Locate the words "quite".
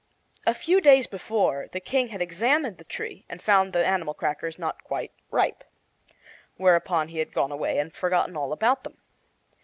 4.83-5.11